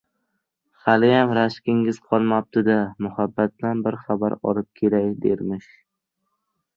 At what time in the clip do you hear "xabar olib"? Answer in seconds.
4.07-4.69